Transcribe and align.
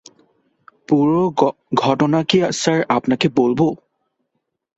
পুরো 0.89 1.21
ঘটনাটা 1.81 2.21
কি 2.29 2.37
স্যার 2.53 2.79
আপনাকে 2.97 3.27
বলব? 3.39 3.59